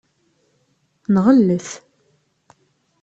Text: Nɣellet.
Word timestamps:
Nɣellet. 1.13 1.67